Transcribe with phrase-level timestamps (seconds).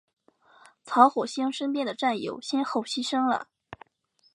[0.83, 3.47] 曹火星身边的战友先后牺牲了。